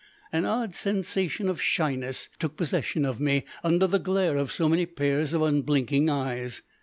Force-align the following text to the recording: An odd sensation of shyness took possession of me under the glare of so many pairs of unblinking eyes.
An 0.33 0.45
odd 0.45 0.73
sensation 0.73 1.47
of 1.47 1.61
shyness 1.61 2.27
took 2.39 2.57
possession 2.57 3.05
of 3.05 3.19
me 3.19 3.43
under 3.63 3.85
the 3.85 3.99
glare 3.99 4.35
of 4.35 4.51
so 4.51 4.67
many 4.67 4.87
pairs 4.87 5.31
of 5.35 5.43
unblinking 5.43 6.09
eyes. 6.09 6.63